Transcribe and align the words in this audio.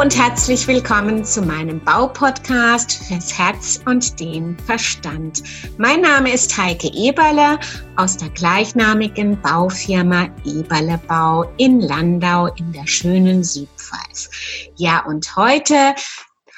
und 0.00 0.16
herzlich 0.16 0.66
willkommen 0.66 1.26
zu 1.26 1.42
meinem 1.42 1.78
Baupodcast 1.78 3.04
fürs 3.04 3.36
Herz 3.36 3.82
und 3.84 4.18
den 4.18 4.58
Verstand. 4.60 5.42
Mein 5.76 6.00
Name 6.00 6.32
ist 6.32 6.56
Heike 6.56 6.90
Eberle 6.94 7.60
aus 7.96 8.16
der 8.16 8.30
gleichnamigen 8.30 9.38
Baufirma 9.42 10.30
Eberle 10.46 10.98
Bau 11.06 11.52
in 11.58 11.82
Landau 11.82 12.46
in 12.46 12.72
der 12.72 12.86
schönen 12.86 13.44
Südpfalz. 13.44 14.30
Ja, 14.76 15.04
und 15.04 15.36
heute 15.36 15.94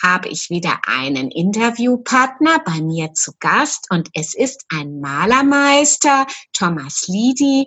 habe 0.01 0.29
ich 0.29 0.49
wieder 0.49 0.79
einen 0.87 1.33
Interviewpartner 1.33 2.61
bei 2.65 2.81
mir 2.81 3.13
zu 3.15 3.33
Gast 3.41 3.89
und 3.91 4.09
es 4.15 4.35
ist 4.35 4.65
ein 4.69 5.01
Malermeister, 5.01 6.29
Thomas 6.53 7.09
Lidi 7.09 7.67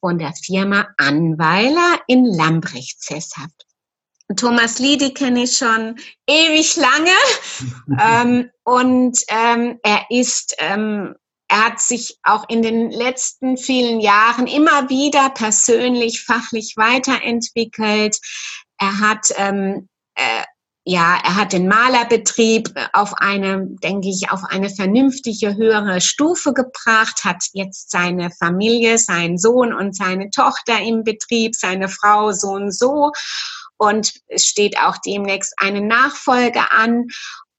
von 0.00 0.18
der 0.18 0.32
Firma 0.32 0.88
Anweiler 0.96 2.00
in 2.08 2.24
Lambrecht 2.24 3.00
sesshaft. 3.00 3.66
Thomas 4.36 4.78
Liedi 4.78 5.14
kenne 5.14 5.44
ich 5.44 5.56
schon 5.56 5.96
ewig 6.26 6.76
lange 6.76 7.10
ähm, 8.00 8.50
und 8.64 9.18
ähm, 9.28 9.78
er 9.82 10.06
ist, 10.10 10.54
ähm, 10.58 11.14
er 11.48 11.66
hat 11.66 11.80
sich 11.80 12.18
auch 12.22 12.48
in 12.48 12.62
den 12.62 12.90
letzten 12.90 13.56
vielen 13.56 14.00
Jahren 14.00 14.46
immer 14.46 14.88
wieder 14.88 15.30
persönlich, 15.30 16.24
fachlich 16.24 16.74
weiterentwickelt. 16.76 18.18
Er 18.78 19.00
hat 19.00 19.28
ähm, 19.36 19.88
äh, 20.14 20.44
ja, 20.84 21.16
er 21.22 21.36
hat 21.36 21.52
den 21.52 21.68
Malerbetrieb 21.68 22.74
auf 22.92 23.14
eine, 23.14 23.68
denke 23.84 24.08
ich, 24.08 24.32
auf 24.32 24.42
eine 24.48 24.68
vernünftige 24.68 25.54
höhere 25.54 26.00
Stufe 26.00 26.52
gebracht, 26.52 27.22
hat 27.24 27.44
jetzt 27.52 27.92
seine 27.92 28.30
Familie, 28.30 28.98
seinen 28.98 29.38
Sohn 29.38 29.72
und 29.72 29.94
seine 29.94 30.30
Tochter 30.30 30.80
im 30.80 31.04
Betrieb, 31.04 31.54
seine 31.54 31.88
Frau 31.88 32.32
so 32.32 32.48
und 32.48 32.72
so 32.72 33.12
und 33.82 34.12
es 34.28 34.44
steht 34.44 34.78
auch 34.78 34.96
demnächst 35.04 35.54
eine 35.56 35.80
Nachfolge 35.80 36.70
an. 36.70 37.08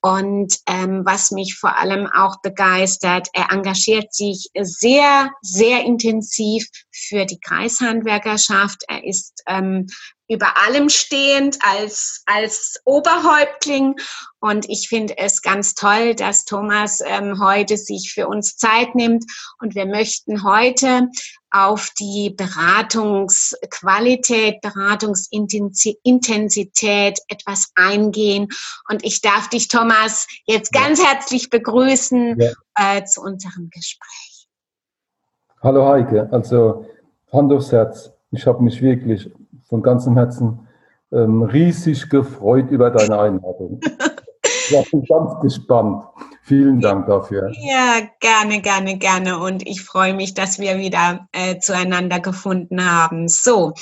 Und 0.01 0.57
ähm, 0.67 1.01
was 1.03 1.31
mich 1.31 1.57
vor 1.59 1.77
allem 1.77 2.07
auch 2.07 2.41
begeistert, 2.41 3.27
er 3.33 3.51
engagiert 3.51 4.13
sich 4.13 4.49
sehr, 4.57 5.31
sehr 5.41 5.83
intensiv 5.83 6.65
für 6.91 7.25
die 7.25 7.39
Kreishandwerkerschaft. 7.41 8.83
Er 8.87 9.03
ist 9.03 9.43
ähm, 9.47 9.87
über 10.29 10.53
allem 10.65 10.87
stehend 10.89 11.57
als, 11.61 12.23
als 12.25 12.81
Oberhäuptling. 12.85 13.95
Und 14.39 14.69
ich 14.69 14.87
finde 14.87 15.17
es 15.17 15.41
ganz 15.41 15.75
toll, 15.75 16.15
dass 16.15 16.45
Thomas 16.45 17.01
ähm, 17.05 17.43
heute 17.43 17.75
sich 17.77 18.13
für 18.13 18.27
uns 18.27 18.55
Zeit 18.57 18.95
nimmt. 18.95 19.25
Und 19.59 19.75
wir 19.75 19.85
möchten 19.85 20.43
heute 20.43 21.09
auf 21.51 21.89
die 21.99 22.33
Beratungsqualität, 22.35 24.61
Beratungsintensität 24.61 27.19
etwas 27.27 27.71
eingehen. 27.75 28.47
Und 28.89 29.05
ich 29.05 29.21
darf 29.21 29.49
dich, 29.49 29.67
Thomas, 29.67 30.25
jetzt 30.45 30.73
ganz 30.73 30.99
ja. 30.99 31.09
herzlich 31.09 31.49
begrüßen 31.49 32.39
ja. 32.39 32.51
äh, 32.75 33.03
zu 33.03 33.21
unserem 33.21 33.69
Gespräch. 33.69 34.47
Hallo 35.61 35.85
Heike, 35.87 36.27
also 36.31 36.87
Hand 37.31 37.53
aufs 37.53 37.71
Herz. 37.71 38.11
Ich 38.31 38.47
habe 38.47 38.63
mich 38.63 38.81
wirklich 38.81 39.29
von 39.65 39.81
ganzem 39.81 40.15
Herzen 40.15 40.67
ähm, 41.11 41.43
riesig 41.43 42.09
gefreut 42.09 42.69
über 42.69 42.89
deine 42.89 43.19
Einladung. 43.19 43.81
ich 43.81 44.91
bin 44.91 45.03
ganz 45.09 45.39
gespannt. 45.41 46.03
Vielen 46.43 46.79
Dank 46.81 47.07
dafür. 47.07 47.49
Ja, 47.61 48.01
gerne, 48.19 48.61
gerne, 48.61 48.97
gerne. 48.97 49.39
Und 49.39 49.65
ich 49.65 49.81
freue 49.81 50.13
mich, 50.13 50.33
dass 50.33 50.59
wir 50.59 50.77
wieder 50.77 51.29
äh, 51.31 51.59
zueinander 51.59 52.19
gefunden 52.19 52.83
haben. 52.83 53.29
So, 53.29 53.73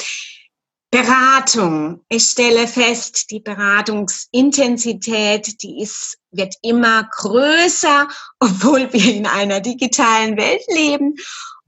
Beratung. 0.91 2.01
Ich 2.09 2.25
stelle 2.25 2.67
fest, 2.67 3.31
die 3.31 3.39
Beratungsintensität, 3.39 5.63
die 5.63 5.81
ist, 5.81 6.19
wird 6.31 6.53
immer 6.61 7.09
größer, 7.17 8.07
obwohl 8.39 8.91
wir 8.91 9.15
in 9.15 9.25
einer 9.25 9.61
digitalen 9.61 10.35
Welt 10.37 10.63
leben. 10.67 11.15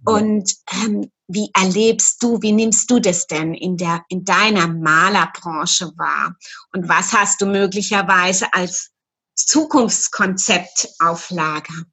Und 0.05 0.53
ähm, 0.83 1.09
wie 1.27 1.49
erlebst 1.53 2.21
du, 2.21 2.41
wie 2.41 2.51
nimmst 2.51 2.89
du 2.91 2.99
das 2.99 3.27
denn 3.27 3.53
in, 3.53 3.77
der, 3.77 4.03
in 4.09 4.25
deiner 4.25 4.67
Malerbranche 4.67 5.91
wahr? 5.97 6.35
Und 6.73 6.89
was 6.89 7.13
hast 7.13 7.41
du 7.41 7.45
möglicherweise 7.45 8.47
als 8.51 8.91
Zukunftskonzept 9.35 10.95
auf 10.99 11.29
Lager? 11.31 11.85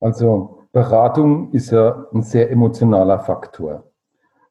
Also 0.00 0.66
Beratung 0.72 1.52
ist 1.52 1.70
ja 1.70 2.06
ein 2.12 2.22
sehr 2.22 2.50
emotionaler 2.50 3.20
Faktor. 3.20 3.90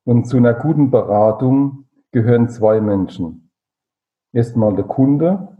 Und 0.04 0.26
zu 0.26 0.38
einer 0.38 0.54
guten 0.54 0.90
Beratung 0.90 1.86
gehören 2.12 2.50
zwei 2.50 2.80
Menschen. 2.80 3.52
Erstmal 4.34 4.76
der 4.76 4.86
Kunde, 4.86 5.58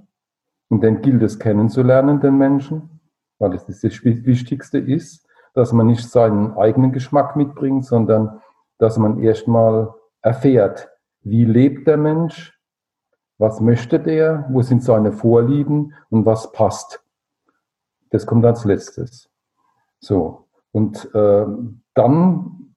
und 0.70 0.82
den 0.82 1.02
gilt 1.02 1.22
es 1.22 1.38
kennenzulernen, 1.38 2.22
den 2.22 2.38
Menschen, 2.38 3.02
weil 3.40 3.54
es 3.54 3.66
das, 3.66 3.82
das 3.82 4.04
Wichtigste 4.04 4.78
ist, 4.78 5.28
dass 5.54 5.74
man 5.74 5.88
nicht 5.88 6.10
seinen 6.10 6.58
eigenen 6.58 6.92
Geschmack 6.92 7.36
mitbringt, 7.36 7.86
sondern 7.86 8.42
dass 8.78 8.98
man 8.98 9.22
erstmal 9.22 9.94
erfährt, 10.22 10.90
wie 11.22 11.46
lebt 11.46 11.88
der 11.88 11.98
Mensch, 11.98 12.58
was 13.38 13.60
möchte 13.60 14.00
der? 14.00 14.46
Wo 14.50 14.62
sind 14.62 14.84
seine 14.84 15.12
Vorlieben? 15.12 15.94
Und 16.10 16.26
was 16.26 16.52
passt? 16.52 17.04
Das 18.12 18.26
kommt 18.26 18.46
als 18.46 18.66
letztes. 18.66 19.30
So. 20.00 20.48
Und 20.72 21.10
äh, 21.16 21.46
dann 21.94 22.76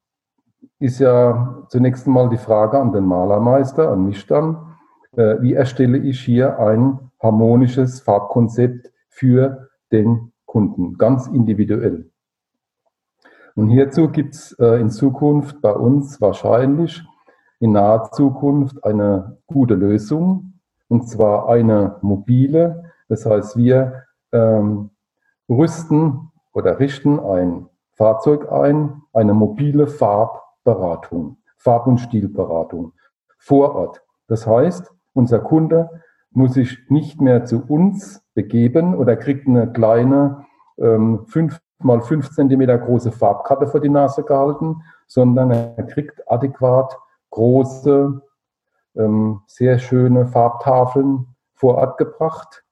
ist 0.78 1.00
ja 1.00 1.64
zunächst 1.68 2.06
einmal 2.06 2.28
die 2.30 2.38
Frage 2.38 2.80
an 2.80 2.92
den 2.92 3.04
Malermeister, 3.04 3.90
an 3.90 4.06
mich 4.06 4.26
dann, 4.26 4.76
äh, 5.12 5.40
wie 5.40 5.54
erstelle 5.54 5.98
ich 5.98 6.20
hier 6.20 6.58
ein 6.58 7.10
harmonisches 7.22 8.00
Farbkonzept 8.00 8.90
für 9.08 9.68
den 9.92 10.32
Kunden, 10.46 10.98
ganz 10.98 11.26
individuell. 11.26 12.10
Und 13.54 13.68
hierzu 13.68 14.08
gibt 14.08 14.34
es 14.34 14.52
äh, 14.58 14.80
in 14.80 14.90
Zukunft 14.90 15.60
bei 15.60 15.72
uns 15.72 16.20
wahrscheinlich 16.20 17.02
in 17.60 17.72
naher 17.72 18.10
Zukunft 18.10 18.84
eine 18.84 19.38
gute 19.46 19.74
Lösung, 19.74 20.54
und 20.88 21.08
zwar 21.08 21.48
eine 21.48 21.96
mobile. 22.02 22.92
Das 23.08 23.26
heißt, 23.26 23.56
wir 23.56 24.04
ähm, 24.32 24.90
rüsten 25.48 26.32
oder 26.52 26.78
richten 26.78 27.20
ein 27.20 27.68
Fahrzeug 27.92 28.50
ein, 28.50 29.02
eine 29.12 29.34
mobile 29.34 29.86
Farbberatung, 29.86 31.38
Farb- 31.56 31.86
und 31.86 31.98
Stilberatung 31.98 32.92
vor 33.38 33.74
Ort. 33.74 34.02
Das 34.26 34.46
heißt, 34.46 34.92
unser 35.12 35.38
Kunde 35.38 36.02
muss 36.30 36.54
sich 36.54 36.78
nicht 36.88 37.20
mehr 37.20 37.44
zu 37.44 37.62
uns 37.64 38.24
begeben 38.34 38.96
oder 38.96 39.16
kriegt 39.16 39.46
eine 39.46 39.72
kleine 39.72 40.44
ähm, 40.76 41.24
5 41.26 41.60
mal 41.78 42.00
5 42.00 42.30
Zentimeter 42.30 42.78
große 42.78 43.12
Farbkarte 43.12 43.66
vor 43.66 43.80
die 43.80 43.88
Nase 43.88 44.22
gehalten, 44.22 44.82
sondern 45.06 45.50
er 45.50 45.82
kriegt 45.84 46.20
adäquat 46.30 46.96
große 47.30 48.22
ähm, 48.96 49.40
sehr 49.46 49.78
schöne 49.78 50.26
Farbtafeln 50.26 51.26
vor 51.54 51.76
Ort 51.76 51.98
gebracht, 51.98 52.64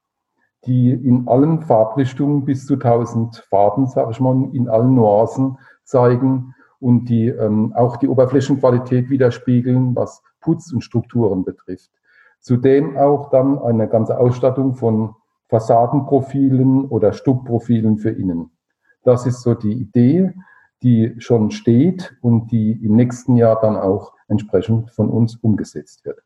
die 0.65 0.93
in 0.93 1.27
allen 1.27 1.63
Farbrichtungen 1.63 2.45
bis 2.45 2.67
zu 2.67 2.75
1000 2.75 3.37
Farben, 3.49 3.87
sage 3.87 4.13
ich 4.13 4.21
mal, 4.21 4.49
in 4.53 4.69
allen 4.69 4.95
Nuancen 4.95 5.59
zeigen 5.85 6.55
und 6.79 7.07
die 7.07 7.29
ähm, 7.29 7.73
auch 7.75 7.97
die 7.97 8.09
Oberflächenqualität 8.09 9.11
widerspiegeln, 9.11 9.97
was 9.97 10.23
Putz 10.41 10.73
und 10.73 10.83
Strukturen 10.83 11.45
betrifft. 11.45 11.91
Zudem 12.41 12.97
auch 12.97 13.31
dann 13.31 13.59
eine 13.59 13.89
ganze 13.89 14.19
Ausstattung 14.19 14.75
von 14.75 15.15
Fassadenprofilen 15.49 16.87
oder 16.87 17.13
Stuckprofilen 17.13 17.99
für 17.99 18.11
innen. 18.11 18.51
Das 19.05 19.27
ist 19.27 19.43
so 19.43 19.55
die 19.55 19.73
Idee, 19.73 20.33
die 20.83 21.15
schon 21.19 21.51
steht 21.51 22.15
und 22.21 22.51
die 22.51 22.73
im 22.83 22.97
nächsten 22.97 23.37
Jahr 23.37 23.61
dann 23.61 23.77
auch 23.77 24.13
entsprechend 24.29 24.91
von 24.91 25.11
uns 25.11 25.37
umgesetzt 25.37 26.05
wird. 26.05 26.21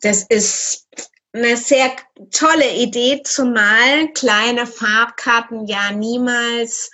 Das 0.00 0.24
ist 0.24 0.88
eine 1.32 1.56
sehr 1.56 1.92
tolle 2.30 2.74
Idee, 2.74 3.22
zumal 3.24 4.12
kleine 4.12 4.66
Farbkarten 4.66 5.66
ja 5.66 5.92
niemals 5.92 6.90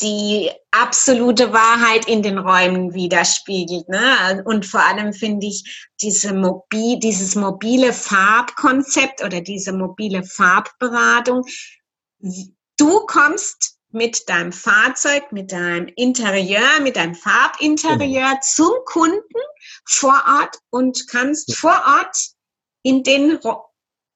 die 0.00 0.50
absolute 0.72 1.52
Wahrheit 1.52 2.06
in 2.06 2.22
den 2.22 2.38
Räumen 2.38 2.92
widerspiegelt. 2.92 3.88
Ne? 3.88 4.42
Und 4.44 4.66
vor 4.66 4.84
allem 4.84 5.12
finde 5.14 5.46
ich 5.46 5.88
diese 6.02 6.34
mobil, 6.34 6.98
dieses 6.98 7.34
mobile 7.34 7.92
Farbkonzept 7.92 9.24
oder 9.24 9.40
diese 9.40 9.72
mobile 9.72 10.22
Farbberatung. 10.22 11.44
Du 12.78 13.06
kommst 13.06 13.78
mit 13.90 14.28
deinem 14.28 14.52
Fahrzeug, 14.52 15.32
mit 15.32 15.52
deinem 15.52 15.88
Interieur, 15.96 16.80
mit 16.82 16.96
deinem 16.96 17.14
Farbinterieur 17.14 18.28
genau. 18.28 18.40
zum 18.42 18.72
Kunden 18.84 19.40
vor 19.86 20.22
Ort 20.40 20.58
und 20.70 21.08
kannst 21.08 21.48
ja. 21.48 21.54
vor 21.56 21.82
Ort 21.98 22.16
in 22.82 23.02
den 23.02 23.38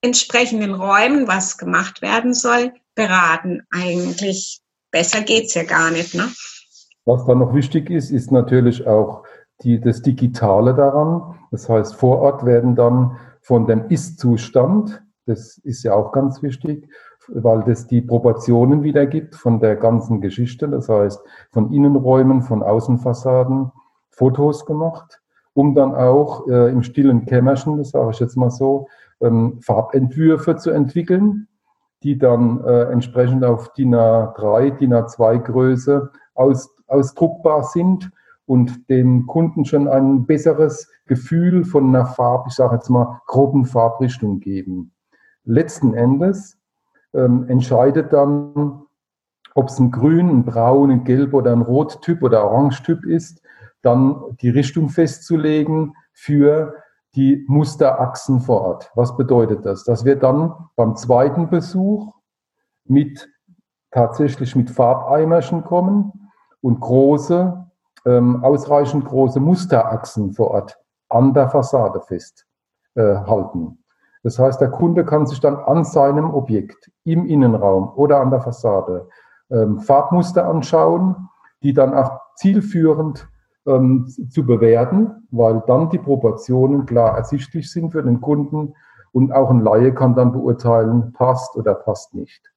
entsprechenden 0.03 0.75
Räumen, 0.75 1.27
was 1.27 1.59
gemacht 1.59 2.03
werden 2.03 2.35
soll, 2.35 2.73
beraten. 2.95 3.63
Eigentlich 3.71 4.61
besser 4.91 5.23
geht's 5.23 5.55
ja 5.55 5.65
gar 5.65 5.91
nicht, 5.91 6.15
ne? 6.15 6.29
Was 7.07 7.25
dann 7.27 7.39
noch 7.39 7.55
wichtig 7.55 7.91
ist, 7.91 8.11
ist 8.11 8.31
natürlich 8.31 8.87
auch 8.87 9.25
die, 9.63 9.81
das 9.81 10.03
Digitale 10.03 10.75
daran. 10.75 11.39
Das 11.51 11.69
heißt, 11.69 11.95
vor 11.95 12.19
Ort 12.19 12.45
werden 12.45 12.77
dann 12.77 13.19
von 13.43 13.67
dem 13.67 13.89
Ist-Zustand, 13.89 15.03
das 15.27 15.59
ist 15.59 15.83
ja 15.83 15.95
auch 15.95 16.13
ganz 16.13 16.43
wichtig, 16.43 16.89
weil 17.35 17.63
das 17.63 17.87
die 17.87 18.01
Proportionen 18.01 18.83
wiedergibt 18.83 19.35
von 19.35 19.61
der 19.61 19.77
ganzen 19.77 20.21
Geschichte. 20.21 20.69
Das 20.69 20.89
heißt, 20.89 21.21
von 21.51 21.73
Innenräumen, 21.73 22.43
von 22.43 22.63
Außenfassaden 22.63 23.71
Fotos 24.11 24.67
gemacht, 24.67 25.21
um 25.55 25.75
dann 25.75 25.95
auch 25.95 26.47
äh, 26.49 26.71
im 26.71 26.83
stillen 26.83 27.27
Kämmerchen, 27.27 27.79
das 27.79 27.91
sage 27.91 28.11
ich 28.11 28.21
jetzt 28.21 28.37
mal 28.37 28.51
so, 28.51 28.87
ähm, 29.21 29.59
Farbentwürfe 29.61 30.57
zu 30.57 30.71
entwickeln, 30.71 31.49
die 32.03 32.19
dann 32.19 32.63
äh, 32.65 32.85
entsprechend 32.85 33.45
auf 33.45 33.73
DIN 33.73 33.95
A3, 33.95 34.79
DIN 34.79 34.95
A2 34.95 35.39
Größe 35.39 36.11
aus, 36.35 36.75
ausdruckbar 36.87 37.65
sind 37.65 38.11
und 38.47 38.89
dem 38.89 39.27
Kunden 39.27 39.65
schon 39.65 39.87
ein 39.87 40.27
besseres 40.27 40.91
Gefühl 41.07 41.65
von 41.65 41.89
einer 41.89 42.07
Farb, 42.07 42.47
ich 42.49 42.55
sage 42.55 42.77
jetzt 42.77 42.89
mal, 42.89 43.21
groben 43.27 43.65
Farbrichtung 43.65 44.41
geben. 44.41 44.93
Letzten 45.45 45.95
Endes 45.95 46.60
ähm, 47.15 47.49
entscheidet 47.49 48.13
dann, 48.13 48.83
ob 49.55 49.69
es 49.69 49.79
ein 49.79 49.91
Grün, 49.91 50.29
ein 50.29 50.45
Braun, 50.45 50.91
ein 50.91 51.05
Gelb 51.05 51.35
oder 51.35 51.53
ein 51.53 51.63
Rottyp 51.63 52.23
oder 52.23 52.45
Orangetyp 52.45 53.05
ist, 53.05 53.43
dann 53.83 54.37
die 54.41 54.51
Richtung 54.51 54.89
festzulegen 54.89 55.95
für 56.13 56.75
die 57.15 57.45
Musterachsen 57.49 58.41
vor 58.41 58.61
Ort. 58.61 58.91
Was 58.95 59.17
bedeutet 59.17 59.67
das? 59.67 59.85
Dass 59.85 60.05
wir 60.05 60.17
dann 60.17 60.55
beim 60.77 60.97
zweiten 60.97 61.51
Besuch 61.51 62.13
mit 62.85 63.29
tatsächlich 63.91 64.55
mit 64.55 64.71
Farbeimerchen 64.71 65.65
kommen 65.65 66.31
und 66.61 66.81
große, 66.81 67.67
ähm, 68.07 68.45
ausreichend 68.45 69.05
große 69.05 69.41
Musterachsen 69.41 70.33
vor 70.33 70.53
Ort 70.53 70.79
an 71.09 71.35
der 71.35 71.49
Fassade 71.49 72.01
festhalten. 72.01 72.47
Äh, 72.95 73.80
das 74.23 74.39
heißt, 74.39 74.61
der 74.61 74.71
Kunde 74.71 75.05
kann 75.05 75.27
sich 75.27 75.41
dann 75.41 75.57
an 75.57 75.85
seinem 75.85 76.33
Objekt 76.33 76.91
im 77.05 77.27
Innenraum 77.27 77.93
oder 77.95 78.21
an 78.21 78.31
der 78.31 78.41
Fassade 78.41 79.09
ähm, 79.51 79.79
Farbmuster 79.79 80.47
anschauen, 80.47 81.29
die 81.63 81.73
dann 81.73 81.95
auch 81.95 82.21
zielführend 82.37 83.29
ähm, 83.67 84.07
zu 84.29 84.45
bewerten, 84.45 85.27
weil 85.31 85.63
dann 85.67 85.91
die 85.91 85.99
Proportionen 85.99 86.87
klar 86.87 87.17
ersichtlich 87.17 87.71
sind 87.71 87.93
für 87.93 88.03
den 88.03 88.21
Kunden 88.21 88.75
und 89.13 89.33
auch 89.33 89.51
ein 89.51 89.61
Laie 89.61 89.93
kann 89.93 90.15
dann 90.15 90.33
beurteilen, 90.33 91.13
passt 91.13 91.57
oder 91.57 91.75
passt 91.75 92.15
nicht. 92.15 92.53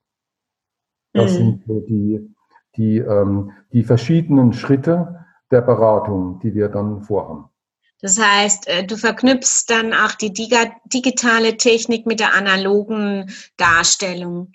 Das 1.14 1.34
mhm. 1.34 1.38
sind 1.38 1.64
so 1.66 1.80
die, 1.82 2.36
die, 2.76 2.98
ähm, 2.98 3.52
die 3.72 3.84
verschiedenen 3.84 4.54
Schritte 4.54 5.26
der 5.52 5.62
Beratung, 5.62 6.40
die 6.40 6.54
wir 6.54 6.70
dann 6.70 7.02
vorhaben. 7.02 7.46
Das 8.04 8.20
heißt, 8.20 8.68
äh, 8.68 8.86
du 8.86 8.98
verknüpfst 8.98 9.64
dann 9.70 9.94
auch 9.94 10.12
die 10.12 10.34
digitale 10.34 11.56
Technik 11.56 12.06
mit 12.06 12.20
der 12.20 12.36
analogen 12.36 13.32
Darstellung. 13.56 14.52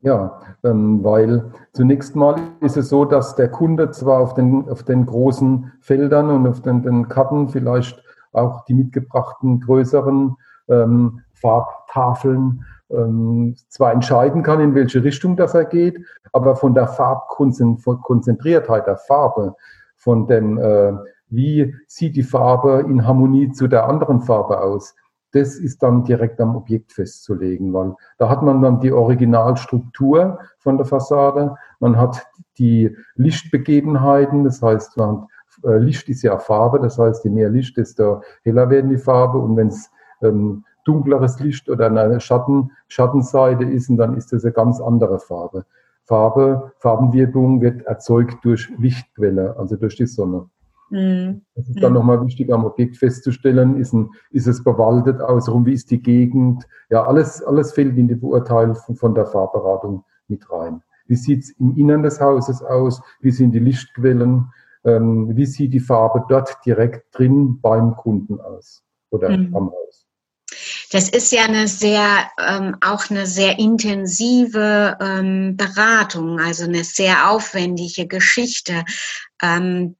Ja, 0.00 0.40
ähm, 0.62 1.02
weil 1.02 1.50
zunächst 1.72 2.14
mal 2.14 2.36
ist 2.60 2.76
es 2.76 2.88
so, 2.88 3.04
dass 3.04 3.34
der 3.34 3.48
Kunde 3.48 3.90
zwar 3.90 4.20
auf 4.20 4.34
den, 4.34 4.70
auf 4.70 4.84
den 4.84 5.06
großen 5.06 5.72
Feldern 5.80 6.30
und 6.30 6.46
auf 6.46 6.62
den, 6.62 6.82
den 6.82 7.08
Karten 7.08 7.48
vielleicht 7.48 8.00
auch 8.32 8.64
die 8.64 8.74
mitgebrachten 8.74 9.58
größeren 9.60 10.36
ähm, 10.68 11.22
Farbtafeln 11.32 12.64
ähm, 12.90 13.56
zwar 13.68 13.92
entscheiden 13.92 14.44
kann, 14.44 14.60
in 14.60 14.76
welche 14.76 15.02
Richtung 15.02 15.36
das 15.36 15.54
er 15.54 15.64
geht, 15.64 15.98
aber 16.32 16.54
von 16.54 16.74
der 16.74 16.86
Farbkonzentriertheit 16.86 18.86
der 18.86 18.98
Farbe, 18.98 19.56
von 19.96 20.28
dem 20.28 20.58
äh, 20.58 20.92
wie 21.30 21.74
sieht 21.86 22.16
die 22.16 22.22
Farbe 22.22 22.84
in 22.88 23.06
Harmonie 23.06 23.52
zu 23.52 23.68
der 23.68 23.88
anderen 23.88 24.20
Farbe 24.20 24.60
aus. 24.60 24.94
Das 25.32 25.54
ist 25.54 25.82
dann 25.82 26.02
direkt 26.04 26.40
am 26.40 26.56
Objekt 26.56 26.92
festzulegen, 26.92 27.72
weil 27.72 27.94
da 28.18 28.28
hat 28.28 28.42
man 28.42 28.60
dann 28.62 28.80
die 28.80 28.92
Originalstruktur 28.92 30.40
von 30.58 30.76
der 30.76 30.86
Fassade, 30.86 31.54
man 31.78 31.96
hat 31.96 32.26
die 32.58 32.96
Lichtbegebenheiten, 33.14 34.42
das 34.44 34.60
heißt, 34.60 34.96
man, 34.96 35.28
äh, 35.64 35.78
Licht 35.78 36.08
ist 36.08 36.22
ja 36.22 36.36
Farbe, 36.38 36.80
das 36.80 36.98
heißt, 36.98 37.24
je 37.24 37.30
mehr 37.30 37.48
Licht, 37.48 37.76
desto 37.76 38.22
heller 38.42 38.70
werden 38.70 38.90
die 38.90 38.98
Farbe 38.98 39.38
und 39.38 39.56
wenn 39.56 39.68
es 39.68 39.90
ähm, 40.20 40.64
dunkleres 40.84 41.38
Licht 41.38 41.68
oder 41.68 41.86
eine 41.86 42.20
Schatten, 42.20 42.72
Schattenseite 42.88 43.64
ist, 43.64 43.88
dann 43.96 44.16
ist 44.16 44.32
das 44.32 44.44
eine 44.44 44.52
ganz 44.52 44.80
andere 44.80 45.20
Farbe. 45.20 45.64
Farbe, 46.04 46.72
Farbenwirkung 46.78 47.60
wird 47.60 47.82
erzeugt 47.82 48.44
durch 48.44 48.68
Lichtquelle, 48.78 49.56
also 49.56 49.76
durch 49.76 49.94
die 49.94 50.06
Sonne. 50.06 50.48
Mhm. 50.90 51.42
Das 51.54 51.68
ist 51.68 51.82
dann 51.82 51.92
mhm. 51.92 51.98
nochmal 51.98 52.26
wichtig 52.26 52.52
am 52.52 52.64
Objekt 52.64 52.96
festzustellen, 52.96 53.80
ist, 53.80 53.92
ein, 53.92 54.10
ist 54.30 54.46
es 54.46 54.62
bewaldet 54.62 55.20
außenrum, 55.20 55.64
wie 55.66 55.72
ist 55.72 55.90
die 55.90 56.02
Gegend. 56.02 56.66
Ja, 56.90 57.04
alles, 57.04 57.42
alles 57.42 57.72
fällt 57.72 57.96
in 57.96 58.08
die 58.08 58.16
Beurteilung 58.16 58.76
von 58.76 59.14
der 59.14 59.26
Farbberatung 59.26 60.04
mit 60.28 60.50
rein. 60.50 60.82
Wie 61.06 61.16
sieht 61.16 61.44
es 61.44 61.50
im 61.58 61.76
Innern 61.76 62.02
des 62.02 62.20
Hauses 62.20 62.62
aus? 62.62 63.02
Wie 63.20 63.30
sind 63.30 63.52
die 63.52 63.58
Lichtquellen? 63.58 64.52
Ähm, 64.84 65.36
wie 65.36 65.46
sieht 65.46 65.72
die 65.72 65.80
Farbe 65.80 66.24
dort 66.28 66.56
direkt 66.64 67.16
drin 67.16 67.60
beim 67.60 67.96
Kunden 67.96 68.40
aus 68.40 68.82
oder 69.10 69.28
mhm. 69.30 69.54
am 69.54 69.70
Haus? 69.70 70.06
Das 70.92 71.08
ist 71.08 71.30
ja 71.32 71.44
eine 71.44 71.68
sehr, 71.68 72.28
ähm, 72.44 72.76
auch 72.80 73.10
eine 73.10 73.26
sehr 73.26 73.58
intensive 73.58 74.98
ähm, 75.00 75.56
Beratung, 75.56 76.40
also 76.40 76.64
eine 76.64 76.82
sehr 76.82 77.30
aufwendige 77.30 78.08
Geschichte. 78.08 78.84
Ähm, 79.42 79.96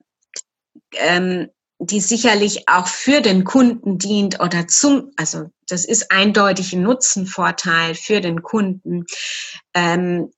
ähm, 0.92 1.48
die 1.78 2.00
sicherlich 2.00 2.69
auch 2.69 2.87
für 2.87 3.22
den 3.22 3.44
Kunden 3.44 3.98
dient 3.98 4.40
oder 4.40 4.69
zum, 4.69 5.12
also 5.16 5.50
das 5.69 5.84
ist 5.84 6.10
eindeutig 6.10 6.75
ein 6.75 6.82
Nutzenvorteil 6.82 7.94
für 7.94 8.20
den 8.20 8.42
Kunden. 8.42 9.06
Ähm, 9.75 10.31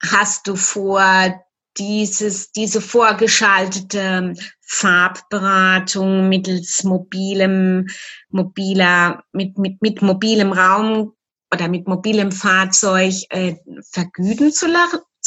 hast 0.00 0.46
du 0.46 0.54
vor, 0.54 1.34
dieses, 1.78 2.52
diese 2.52 2.80
vorgeschaltete 2.80 4.34
Farbberatung 4.60 6.28
mittels 6.28 6.84
mobilem, 6.84 7.86
mobiler, 8.30 9.22
mit, 9.32 9.56
mit, 9.58 9.80
mit 9.80 10.02
mobilem 10.02 10.52
Raum 10.52 11.14
oder 11.52 11.68
mit 11.68 11.86
mobilem 11.86 12.32
Fahrzeug 12.32 13.14
äh, 13.30 13.56
vergüten 13.90 14.52
zu, 14.52 14.66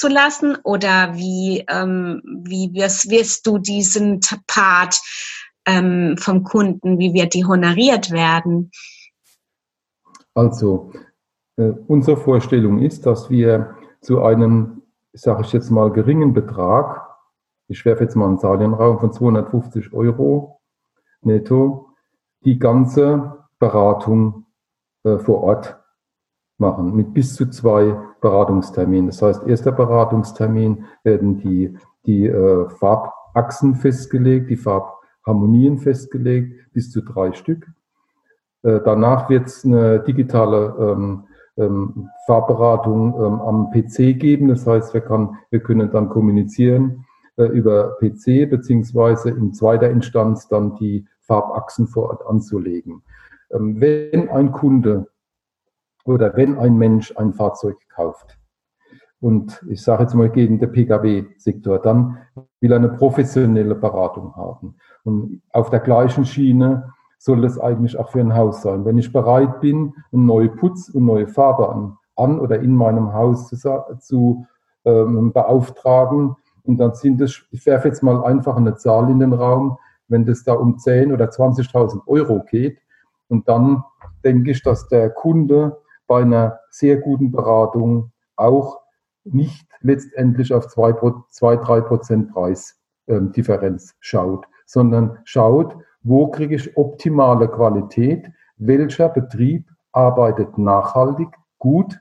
zu 0.01 0.07
lassen? 0.07 0.57
Oder 0.63 1.13
wie, 1.15 1.63
ähm, 1.70 2.22
wie 2.25 2.74
wirst, 2.74 3.10
wirst 3.10 3.46
du 3.46 3.60
diesen 3.60 4.20
Part 4.48 5.00
ähm, 5.67 6.15
vom 6.17 6.43
Kunden, 6.43 6.98
wie 6.98 7.13
wird 7.13 7.36
die 7.36 7.46
honoriert 7.46 8.12
werden? 8.12 8.72
Also, 10.34 10.91
äh, 11.58 11.72
unsere 11.88 12.17
Vorstellung 12.17 12.79
ist, 12.79 13.05
dass 13.05 13.29
wir 13.29 13.75
zu 14.01 14.24
einem, 14.24 14.81
sage 15.13 15.43
ich 15.43 15.53
jetzt 15.53 15.70
mal, 15.70 15.91
geringen 15.91 16.34
Betrag, 16.34 17.08
ich 17.67 17.86
werfe 17.86 18.03
jetzt 18.03 18.15
mal 18.15 18.27
einen 18.27 18.39
Zahlenraum 18.39 19.00
von 19.00 19.13
250 19.13 19.93
Euro 19.93 20.62
netto, 21.22 21.89
die 22.43 22.58
ganze 22.58 23.46
Beratung 23.60 24.48
äh, 25.03 25.20
vor 25.20 25.43
Ort 25.43 25.81
machen 26.62 26.96
mit 26.96 27.13
bis 27.13 27.36
zu 27.36 27.50
zwei 27.50 27.98
Beratungsterminen. 28.22 29.08
Das 29.08 29.22
heißt, 29.22 29.46
erster 29.46 29.74
Beratungstermin 29.74 30.86
werden 31.03 31.38
die, 31.39 31.75
die 32.06 32.27
äh, 32.27 32.70
Farbachsen 32.70 33.75
festgelegt, 33.75 34.50
die 34.50 34.56
Farbharmonien 34.56 35.80
festgelegt, 35.80 36.72
bis 36.72 36.89
zu 36.91 37.01
drei 37.01 37.34
Stück. 37.34 37.68
Äh, 38.63 38.80
danach 38.86 39.30
wird 39.30 39.48
es 39.48 39.65
eine 39.65 40.00
digitale 40.00 40.75
ähm, 40.80 41.24
ähm, 41.58 42.10
Farbberatung 42.27 43.15
ähm, 43.15 43.41
am 43.41 43.72
PC 43.72 44.18
geben. 44.18 44.48
Das 44.48 44.65
heißt, 44.65 44.94
wir, 44.94 45.01
kann, 45.01 45.38
wir 45.50 45.60
können 45.60 45.91
dann 45.91 46.10
kommunizieren 46.10 47.06
äh, 47.38 47.46
über 47.46 47.98
PC 48.00 48.50
beziehungsweise 48.50 49.32
in 49.32 49.53
zweiter 49.53 49.89
Instanz 49.89 50.48
dann 50.48 50.75
die 50.75 51.06
Farbachsen 51.22 51.88
vor 51.88 52.10
Ort 52.10 52.25
anzulegen. 52.27 53.01
Ähm, 53.51 53.82
wenn 53.82 54.30
ein 54.30 54.51
Kunde 54.51 55.08
oder 56.05 56.36
wenn 56.36 56.58
ein 56.58 56.77
Mensch 56.77 57.15
ein 57.17 57.34
Fahrzeug 57.34 57.77
kauft 57.89 58.38
und 59.22 59.63
ich 59.70 59.84
sage 59.84 60.03
jetzt 60.03 60.15
mal 60.15 60.29
gegen 60.29 60.60
den 60.60 60.72
Pkw-Sektor, 60.72 61.79
dann 61.79 62.17
will 62.60 62.72
er 62.72 62.77
eine 62.77 62.89
professionelle 62.89 63.75
Beratung 63.75 64.36
haben. 64.36 64.75
Und 65.03 65.41
auf 65.51 65.70
der 65.70 65.79
gleichen 65.79 66.25
Schiene 66.25 66.91
soll 67.20 67.41
das 67.41 67.60
eigentlich 67.60 67.98
auch 67.98 68.10
für 68.10 68.20
ein 68.20 68.36
Haus 68.36 68.63
sein. 68.63 68.84
Wenn 68.84 68.98
ich 68.98 69.13
bereit 69.13 69.62
bin, 69.62 69.93
einen 70.12 70.25
neuen 70.25 70.55
Putz 70.55 70.89
und 70.89 71.05
neue 71.05 71.27
Farbe 71.27 71.70
an, 71.70 71.98
an 72.15 72.39
oder 72.39 72.60
in 72.60 72.75
meinem 72.75 73.13
Haus 73.13 73.48
zu, 73.48 73.58
zu 74.00 74.48
ähm, 74.86 75.31
beauftragen, 75.31 76.36
und 76.63 76.77
dann 76.77 76.93
sind 76.93 77.22
es, 77.22 77.43
ich 77.51 77.65
werfe 77.65 77.88
jetzt 77.88 78.03
mal 78.03 78.24
einfach 78.24 78.55
eine 78.55 78.75
Zahl 78.75 79.10
in 79.10 79.20
den 79.20 79.34
Raum, 79.34 79.77
wenn 80.08 80.25
das 80.25 80.43
da 80.43 80.53
um 80.53 80.77
10 80.77 81.12
oder 81.12 81.25
20.000 81.25 82.08
Euro 82.08 82.43
geht, 82.50 82.79
und 83.27 83.48
dann 83.48 83.84
denke 84.25 84.51
ich, 84.51 84.62
dass 84.62 84.88
der 84.88 85.10
Kunde 85.10 85.77
bei 86.12 86.24
einer 86.24 86.60
sehr 86.70 86.98
guten 86.98 87.32
Beratung 87.32 88.12
auch 88.36 88.82
nicht 89.24 89.65
letztendlich 89.80 90.53
auf 90.53 90.68
zwei, 90.68 90.94
zwei 91.30 91.56
drei 91.56 91.80
Prozent 91.80 92.34
Preisdifferenz 92.34 93.96
schaut, 94.01 94.46
sondern 94.65 95.20
schaut, 95.24 95.77
wo 96.03 96.27
kriege 96.27 96.56
ich 96.56 96.75
optimale 96.75 97.48
Qualität, 97.48 98.30
welcher 98.58 99.08
Betrieb 99.08 99.70
arbeitet 99.94 100.58
nachhaltig, 100.58 101.30
gut, 101.60 101.98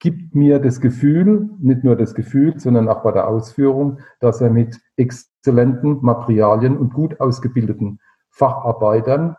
gibt 0.00 0.34
mir 0.34 0.58
das 0.58 0.80
Gefühl, 0.80 1.50
nicht 1.60 1.84
nur 1.84 1.94
das 1.94 2.12
Gefühl, 2.12 2.58
sondern 2.58 2.88
auch 2.88 3.04
bei 3.04 3.12
der 3.12 3.28
Ausführung, 3.28 4.00
dass 4.18 4.40
er 4.40 4.50
mit 4.50 4.80
exzellenten 4.96 6.00
Materialien 6.02 6.76
und 6.76 6.92
gut 6.92 7.20
ausgebildeten 7.20 8.00
Facharbeitern, 8.30 9.36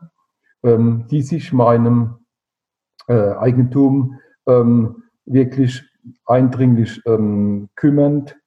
ähm, 0.64 1.06
die 1.12 1.22
sich 1.22 1.52
meinem 1.52 2.20
äh, 3.08 3.32
Eigentum 3.34 4.20
ähm, 4.46 5.04
wirklich 5.26 5.84
eindringlich 6.26 7.02
ähm, 7.06 7.70
kümmernd 7.76 8.38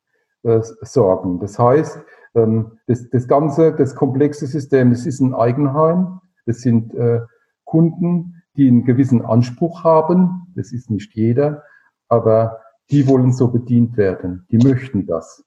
äh, 0.42 0.60
sorgen. 0.82 1.40
Das 1.40 1.58
heißt, 1.58 2.00
ähm, 2.34 2.78
das, 2.86 3.08
das 3.10 3.28
ganze, 3.28 3.74
das 3.74 3.94
komplexe 3.94 4.46
System, 4.46 4.90
das 4.90 5.06
ist 5.06 5.20
ein 5.20 5.34
Eigenheim, 5.34 6.20
das 6.46 6.60
sind 6.60 6.94
äh, 6.94 7.20
Kunden, 7.64 8.42
die 8.56 8.68
einen 8.68 8.84
gewissen 8.84 9.24
Anspruch 9.24 9.84
haben, 9.84 10.52
das 10.54 10.72
ist 10.72 10.90
nicht 10.90 11.14
jeder, 11.14 11.62
aber 12.08 12.60
die 12.90 13.06
wollen 13.06 13.32
so 13.32 13.48
bedient 13.48 13.96
werden, 13.96 14.46
die 14.50 14.58
möchten 14.58 15.06
das. 15.06 15.44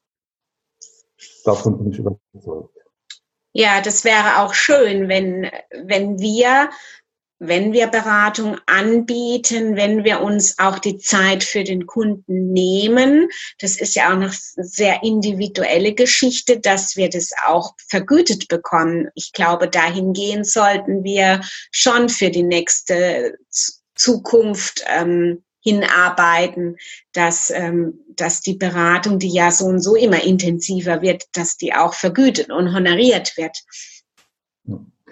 Davon 1.44 1.78
bin 1.78 1.92
ich 1.92 2.00
überzeugt. 2.00 2.78
Ja, 3.52 3.82
das 3.82 4.04
wäre 4.04 4.40
auch 4.40 4.54
schön, 4.54 5.10
wenn, 5.10 5.50
wenn 5.86 6.20
wir 6.20 6.70
wenn 7.48 7.74
wir 7.74 7.88
Beratung 7.88 8.58
anbieten, 8.66 9.76
wenn 9.76 10.04
wir 10.04 10.22
uns 10.22 10.58
auch 10.60 10.80
die 10.80 10.98
Zeit 10.98 11.44
für 11.44 11.64
den 11.64 11.86
Kunden 11.86 12.52
nehmen. 12.54 13.28
Das 13.60 13.80
ist 13.80 13.96
ja 13.96 14.08
auch 14.08 14.14
eine 14.14 14.32
sehr 14.32 15.04
individuelle 15.04 15.94
Geschichte, 15.94 16.60
dass 16.60 16.96
wir 16.96 17.10
das 17.10 17.32
auch 17.46 17.76
vergütet 17.88 18.48
bekommen. 18.48 19.10
Ich 19.16 19.34
glaube, 19.34 19.68
dahingehend 19.68 20.48
sollten 20.48 21.04
wir 21.04 21.42
schon 21.72 22.10
für 22.10 22.30
die 22.30 22.44
nächste 22.44 23.38
Zukunft 23.96 24.84
ähm, 24.88 25.44
hinarbeiten, 25.60 26.78
dass, 27.14 27.50
ähm, 27.50 28.00
dass 28.16 28.42
die 28.42 28.56
Beratung, 28.56 29.20
die 29.20 29.34
ja 29.34 29.52
so 29.52 29.66
und 29.66 29.80
so 29.80 29.96
immer 29.96 30.24
intensiver 30.24 31.02
wird, 31.02 31.26
dass 31.34 31.58
die 31.58 31.74
auch 31.74 31.94
vergütet 31.94 32.52
und 32.52 32.74
honoriert 32.74 33.36
wird. 33.38 33.58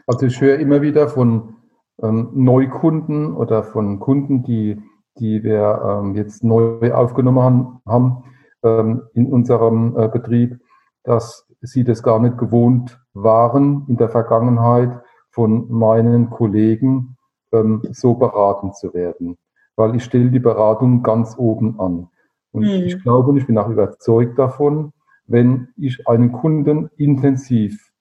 Also 0.08 0.26
ich 0.26 0.42
höre 0.42 0.60
immer 0.60 0.82
wieder 0.82 1.10
von 1.10 1.61
ähm, 2.01 2.29
Neukunden 2.34 3.36
oder 3.36 3.63
von 3.63 4.00
Kunden, 4.00 4.43
die, 4.43 4.81
die 5.17 5.43
wir 5.43 5.81
ähm, 6.03 6.15
jetzt 6.15 6.43
neu 6.43 6.93
aufgenommen 6.93 7.81
haben 7.86 8.24
ähm, 8.63 9.03
in 9.13 9.31
unserem 9.31 9.98
äh, 9.98 10.08
Betrieb, 10.08 10.60
dass 11.03 11.48
sie 11.62 11.84
das 11.84 12.03
gar 12.03 12.20
nicht 12.20 12.38
gewohnt 12.38 13.00
waren, 13.13 13.86
in 13.88 13.98
der 13.98 14.10
Vergangenheit 14.10 15.01
von 15.29 15.72
meinen 15.72 16.29
Kollegen 16.29 17.17
ähm, 17.51 17.81
so 17.91 18.15
beraten 18.15 18.74
zu 18.74 18.93
werden. 18.93 19.38
Weil 19.75 19.96
ich 19.96 20.03
stelle 20.03 20.29
die 20.29 20.39
Beratung 20.39 21.03
ganz 21.03 21.38
oben 21.38 21.79
an. 21.79 22.10
Und 22.51 22.63
mhm. 22.63 22.84
ich 22.86 23.01
glaube 23.01 23.29
und 23.29 23.38
ich 23.38 23.48
bin 23.48 23.58
auch 23.58 23.70
überzeugt 23.70 24.38
davon, 24.38 24.93
wenn 25.25 25.70
ich 25.77 26.08
einen 26.08 26.31
Kunden 26.31 26.89
intensiv 26.98 27.91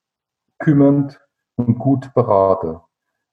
kümmernd 0.59 1.21
und 1.57 1.79
gut 1.79 2.13
berate, 2.15 2.81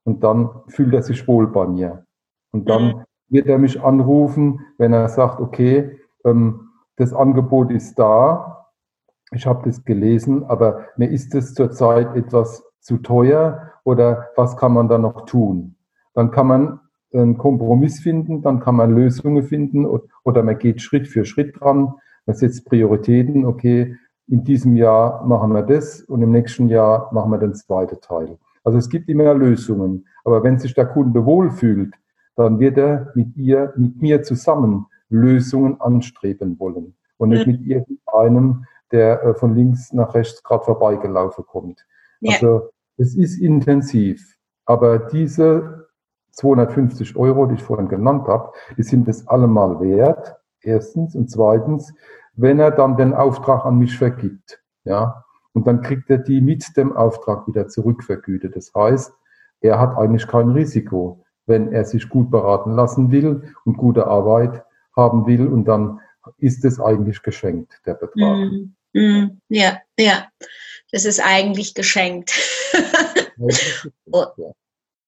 und 0.08 0.24
dann 0.24 0.50
fühlt 0.70 0.94
er 0.94 1.04
sich 1.04 1.28
wohl 1.28 1.48
bei 1.48 1.68
mir. 1.68 2.06
Und 2.54 2.70
dann 2.70 2.86
mhm. 2.86 3.04
wird 3.28 3.48
er 3.48 3.58
mich 3.58 3.84
anrufen, 3.84 4.62
wenn 4.78 4.94
er 4.94 5.10
sagt, 5.10 5.42
okay, 5.42 6.00
ähm, 6.24 6.70
das 6.96 7.14
Angebot 7.14 7.72
ist 7.72 8.00
da, 8.00 8.68
ich 9.34 9.46
habe 9.46 9.68
das 9.70 9.84
gelesen, 9.84 10.46
aber 10.46 10.86
mir 10.96 11.10
ist 11.10 11.36
es 11.36 11.54
zurzeit 11.54 12.16
etwas 12.16 12.64
zu 12.80 13.00
teuer 13.00 13.74
oder 13.84 14.30
was 14.38 14.56
kann 14.56 14.72
man 14.72 14.88
da 14.88 14.98
noch 14.98 15.26
tun? 15.26 15.76
Dann 16.14 16.32
kann 16.32 16.48
man 16.48 16.80
einen 17.12 17.38
Kompromiss 17.38 18.00
finden, 18.00 18.42
dann 18.42 18.62
kann 18.62 18.76
man 18.76 18.96
Lösungen 18.96 19.44
finden 19.44 19.86
oder 19.86 20.42
man 20.42 20.58
geht 20.58 20.82
Schritt 20.82 21.10
für 21.10 21.26
Schritt 21.26 21.60
dran, 21.60 21.96
man 22.26 22.36
setzt 22.38 22.64
Prioritäten, 22.64 23.46
okay, 23.46 23.98
in 24.28 24.46
diesem 24.46 24.78
Jahr 24.78 25.26
machen 25.26 25.52
wir 25.52 25.64
das 25.64 26.02
und 26.02 26.22
im 26.22 26.32
nächsten 26.32 26.70
Jahr 26.70 27.14
machen 27.14 27.32
wir 27.32 27.40
den 27.40 27.56
zweiten 27.56 28.00
Teil. 28.00 28.38
Also 28.68 28.80
es 28.80 28.90
gibt 28.90 29.08
immer 29.08 29.34
Lösungen. 29.34 30.06
Aber 30.26 30.44
wenn 30.44 30.60
sich 30.60 30.74
der 30.74 30.88
Kunde 30.88 31.24
wohlfühlt, 31.24 31.96
dann 32.36 32.60
wird 32.60 32.78
er 32.78 33.14
mit 33.16 33.38
ihr, 33.38 33.72
mit 33.78 34.02
mir 34.02 34.24
zusammen 34.24 34.88
Lösungen 35.08 35.80
anstreben 35.80 36.60
wollen 36.60 36.94
und 37.16 37.30
nicht 37.30 37.48
mit 37.48 37.62
irgendeinem, 37.62 38.66
der 38.92 39.24
äh, 39.24 39.34
von 39.36 39.56
links 39.56 39.94
nach 39.94 40.14
rechts 40.14 40.44
gerade 40.44 40.66
vorbeigelaufen 40.66 41.46
kommt. 41.46 41.86
Ja. 42.20 42.34
Also 42.34 42.72
es 42.98 43.16
ist 43.16 43.40
intensiv, 43.40 44.38
aber 44.66 45.00
diese 45.00 45.88
250 46.32 47.16
Euro, 47.16 47.46
die 47.46 47.56
ich 47.56 47.64
vorhin 47.64 47.88
genannt 47.88 48.28
habe, 48.28 48.52
die 48.78 48.84
sind 48.84 49.08
es 49.08 49.26
allemal 49.30 49.80
wert. 49.80 50.36
Erstens 50.60 51.16
und 51.16 51.32
zweitens, 51.32 51.94
wenn 52.34 52.60
er 52.60 52.72
dann 52.72 52.98
den 52.98 53.14
Auftrag 53.14 53.64
an 53.64 53.78
mich 53.78 53.98
vergibt, 53.98 54.62
ja, 54.84 55.24
und 55.58 55.66
dann 55.66 55.82
kriegt 55.82 56.08
er 56.12 56.20
die 56.20 56.40
mit 56.40 56.78
dem 56.78 56.96
Auftrag 56.96 57.48
wieder 57.48 57.68
zurückvergütet. 57.68 58.56
Das 58.56 58.72
heißt, 58.76 59.12
er 59.62 59.80
hat 59.80 59.98
eigentlich 59.98 60.28
kein 60.28 60.50
Risiko, 60.50 61.26
wenn 61.48 61.74
er 61.74 61.84
sich 61.84 62.10
gut 62.10 62.30
beraten 62.30 62.74
lassen 62.74 63.12
will 63.12 63.56
und 63.66 63.76
gute 63.76 64.06
Arbeit 64.06 64.64
haben 64.96 65.26
will 65.26 65.48
und 65.48 65.66
dann 65.66 66.00
ist 66.38 66.64
es 66.64 66.80
eigentlich 66.80 67.24
geschenkt, 67.24 67.74
der 67.88 67.96
Betrag. 67.96 68.38
Mm, 68.38 68.76
mm, 68.94 69.42
ja, 69.50 69.80
ja, 69.98 70.28
das 70.92 71.06
ist 71.06 71.26
eigentlich 71.26 71.74
geschenkt. 71.74 72.34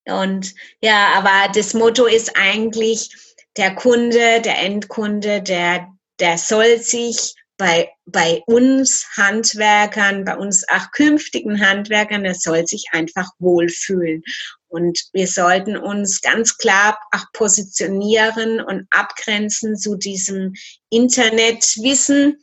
und 0.08 0.56
ja, 0.82 1.10
aber 1.16 1.54
das 1.54 1.76
Motto 1.76 2.08
ist 2.08 2.36
eigentlich, 2.36 3.16
der 3.56 3.76
Kunde, 3.76 4.42
der 4.44 4.64
Endkunde, 4.64 5.44
der, 5.44 5.90
der 6.20 6.40
soll 6.40 6.80
sich 6.80 7.36
bei, 7.60 7.90
bei 8.06 8.42
uns 8.48 9.06
Handwerkern, 9.18 10.24
bei 10.24 10.36
uns 10.38 10.66
auch 10.70 10.92
künftigen 10.92 11.60
Handwerkern, 11.60 12.26
er 12.26 12.34
soll 12.34 12.66
sich 12.66 12.86
einfach 12.94 13.30
wohlfühlen. 13.38 14.24
Und 14.70 15.00
wir 15.14 15.28
sollten 15.28 15.78
uns 15.78 16.22
ganz 16.22 16.58
klar 16.58 16.98
auch 17.12 17.26
positionieren 17.34 18.62
und 18.62 18.88
abgrenzen 18.92 19.76
zu 19.76 19.98
diesem 19.98 20.54
Internetwissen, 20.90 22.38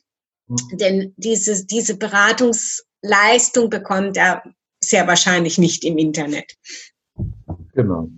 mhm. 0.46 0.56
denn 0.78 1.14
diese, 1.16 1.64
diese 1.64 1.96
Beratungsleistung 1.96 3.70
bekommt 3.70 4.18
er 4.18 4.42
sehr 4.84 5.06
wahrscheinlich 5.06 5.56
nicht 5.58 5.82
im 5.84 5.96
Internet. 5.98 6.54
Genau. 7.72 8.10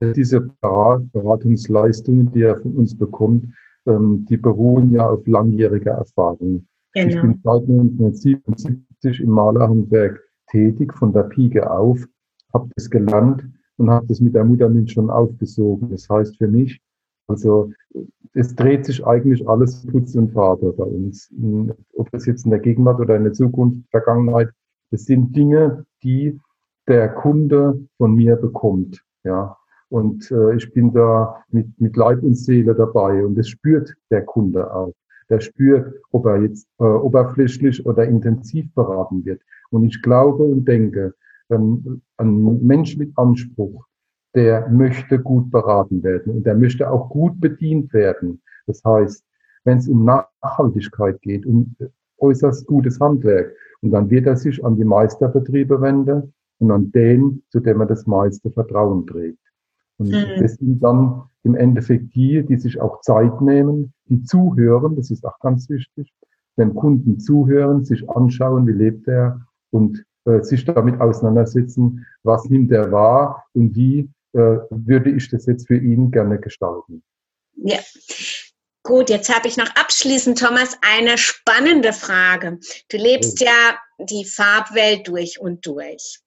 Diese 0.00 0.40
Beratungsleistungen, 0.60 2.30
die 2.32 2.42
er 2.42 2.60
von 2.60 2.76
uns 2.76 2.96
bekommt, 2.96 3.46
ähm, 3.86 4.26
die 4.28 4.36
beruhen 4.36 4.90
ja 4.92 5.08
auf 5.08 5.26
langjähriger 5.26 5.92
Erfahrung. 5.92 6.66
Genau. 6.94 7.08
Ich 7.08 7.20
bin 7.20 7.40
seit 7.42 7.62
1977 7.62 9.20
im 9.20 9.30
Malerhandwerk 9.30 10.20
tätig, 10.50 10.92
von 10.94 11.12
der 11.12 11.24
Pike 11.24 11.70
auf, 11.70 12.06
habe 12.52 12.68
das 12.76 12.88
gelernt 12.88 13.44
und 13.76 13.90
habe 13.90 14.06
das 14.06 14.20
mit 14.20 14.34
der 14.34 14.44
Muttermilch 14.44 14.92
schon 14.92 15.10
aufgesogen. 15.10 15.90
Das 15.90 16.08
heißt 16.08 16.36
für 16.38 16.48
mich, 16.48 16.80
also 17.26 17.72
es 18.34 18.54
dreht 18.54 18.84
sich 18.84 19.04
eigentlich 19.06 19.48
alles 19.48 19.86
Putz 19.86 20.14
und 20.14 20.32
Farbe 20.32 20.72
bei 20.72 20.84
uns. 20.84 21.32
Ob 21.94 22.10
das 22.10 22.26
jetzt 22.26 22.44
in 22.44 22.50
der 22.50 22.60
Gegenwart 22.60 23.00
oder 23.00 23.16
in 23.16 23.24
der 23.24 23.32
Zukunft, 23.32 23.88
Vergangenheit, 23.90 24.50
das 24.90 25.04
sind 25.04 25.34
Dinge, 25.34 25.86
die 26.02 26.38
der 26.86 27.08
Kunde 27.08 27.86
von 27.96 28.14
mir 28.14 28.36
bekommt. 28.36 29.02
Ja, 29.24 29.56
und 29.88 30.30
äh, 30.30 30.56
ich 30.56 30.72
bin 30.72 30.92
da 30.92 31.42
mit, 31.50 31.80
mit 31.80 31.96
Leib 31.96 32.22
und 32.22 32.36
Seele 32.36 32.74
dabei 32.74 33.24
und 33.24 33.36
das 33.36 33.48
spürt 33.48 33.94
der 34.10 34.24
Kunde 34.24 34.72
auch. 34.74 34.94
Der 35.30 35.40
spürt, 35.40 35.94
ob 36.12 36.26
er 36.26 36.42
jetzt 36.42 36.68
äh, 36.78 36.84
oberflächlich 36.84 37.84
oder 37.86 38.04
intensiv 38.06 38.72
beraten 38.74 39.24
wird. 39.24 39.40
Und 39.70 39.84
ich 39.84 40.02
glaube 40.02 40.44
und 40.44 40.66
denke, 40.66 41.14
ähm, 41.50 42.02
ein 42.18 42.66
Mensch 42.66 42.96
mit 42.96 43.12
Anspruch, 43.16 43.86
der 44.34 44.68
möchte 44.68 45.18
gut 45.18 45.50
beraten 45.50 46.02
werden 46.02 46.34
und 46.34 46.46
der 46.46 46.54
möchte 46.54 46.90
auch 46.90 47.08
gut 47.08 47.40
bedient 47.40 47.92
werden. 47.92 48.42
Das 48.66 48.82
heißt, 48.84 49.24
wenn 49.64 49.78
es 49.78 49.88
um 49.88 50.04
Nachhaltigkeit 50.04 51.20
geht, 51.22 51.46
um 51.46 51.74
äußerst 52.18 52.66
gutes 52.66 53.00
Handwerk, 53.00 53.54
und 53.80 53.90
dann 53.90 54.08
wird 54.08 54.26
er 54.26 54.36
sich 54.36 54.64
an 54.64 54.76
die 54.76 54.84
Meisterbetriebe 54.84 55.78
wenden 55.80 56.32
und 56.58 56.70
an 56.70 56.90
den, 56.92 57.42
zu 57.50 57.60
dem 57.60 57.80
er 57.80 57.86
das 57.86 58.06
meiste 58.06 58.50
Vertrauen 58.50 59.06
trägt. 59.06 59.43
Und 59.98 60.08
mhm. 60.08 60.40
das 60.40 60.54
sind 60.54 60.80
dann 60.80 61.22
im 61.44 61.54
Endeffekt 61.54 62.14
die, 62.14 62.44
die 62.44 62.56
sich 62.56 62.80
auch 62.80 63.00
Zeit 63.02 63.40
nehmen, 63.40 63.92
die 64.06 64.22
zuhören, 64.22 64.96
das 64.96 65.10
ist 65.10 65.24
auch 65.24 65.38
ganz 65.40 65.68
wichtig, 65.68 66.12
wenn 66.56 66.74
Kunden 66.74 67.20
zuhören, 67.20 67.84
sich 67.84 68.08
anschauen, 68.08 68.66
wie 68.66 68.72
lebt 68.72 69.06
er 69.08 69.46
und 69.70 70.04
äh, 70.24 70.42
sich 70.42 70.64
damit 70.64 71.00
auseinandersetzen, 71.00 72.06
was 72.22 72.44
nimmt 72.46 72.72
er 72.72 72.90
wahr 72.92 73.44
und 73.52 73.74
wie 73.76 74.10
äh, 74.32 74.58
würde 74.70 75.10
ich 75.10 75.30
das 75.30 75.46
jetzt 75.46 75.66
für 75.66 75.76
ihn 75.76 76.10
gerne 76.10 76.38
gestalten. 76.38 77.02
Ja. 77.56 77.78
Gut, 78.82 79.08
jetzt 79.08 79.34
habe 79.34 79.48
ich 79.48 79.56
noch 79.56 79.74
abschließend, 79.76 80.38
Thomas, 80.38 80.76
eine 80.82 81.16
spannende 81.16 81.92
Frage. 81.94 82.58
Du 82.90 82.98
lebst 82.98 83.40
ja 83.40 83.78
die 83.98 84.26
Farbwelt 84.26 85.08
durch 85.08 85.40
und 85.40 85.66
durch. 85.66 86.20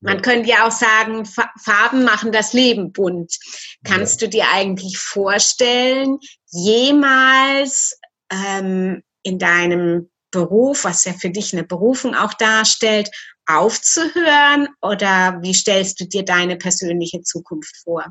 Man 0.00 0.16
ja. 0.16 0.22
könnte 0.22 0.48
ja 0.48 0.66
auch 0.66 0.72
sagen, 0.72 1.24
Farben 1.24 2.04
machen 2.04 2.32
das 2.32 2.52
Leben 2.52 2.92
bunt. 2.92 3.36
Kannst 3.84 4.20
ja. 4.20 4.26
du 4.26 4.30
dir 4.30 4.44
eigentlich 4.52 4.98
vorstellen, 4.98 6.18
jemals 6.50 7.98
ähm, 8.30 9.02
in 9.22 9.38
deinem 9.38 10.10
Beruf, 10.30 10.84
was 10.84 11.04
ja 11.04 11.12
für 11.12 11.30
dich 11.30 11.52
eine 11.52 11.64
Berufung 11.64 12.14
auch 12.14 12.34
darstellt, 12.34 13.10
aufzuhören? 13.46 14.68
Oder 14.82 15.38
wie 15.42 15.54
stellst 15.54 16.00
du 16.00 16.06
dir 16.06 16.24
deine 16.24 16.56
persönliche 16.56 17.22
Zukunft 17.22 17.76
vor? 17.84 18.04